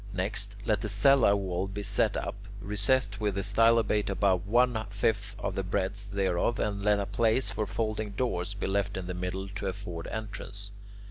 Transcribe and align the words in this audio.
Next, 0.13 0.55
let 0.65 0.81
the 0.81 0.89
cella 0.89 1.35
wall 1.35 1.67
be 1.67 1.83
set 1.83 2.17
up, 2.17 2.33
recessed 2.59 3.21
within 3.21 3.35
the 3.35 3.43
stylobate 3.43 4.09
about 4.09 4.47
one 4.47 4.83
fifth 4.89 5.35
of 5.37 5.53
the 5.53 5.61
breadth 5.61 6.09
thereof, 6.09 6.57
and 6.57 6.81
let 6.81 6.99
a 6.99 7.05
place 7.05 7.51
for 7.51 7.67
folding 7.67 8.09
doors 8.13 8.55
be 8.55 8.65
left 8.65 8.97
in 8.97 9.05
the 9.05 9.13
middle 9.13 9.47
to 9.49 9.67
afford 9.67 10.07
entrance. 10.07 10.71